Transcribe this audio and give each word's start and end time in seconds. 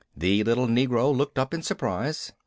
The 0.17 0.43
little 0.43 0.65
negro 0.65 1.15
looked 1.15 1.37
up 1.37 1.53
in 1.53 1.61
surprise. 1.61 2.33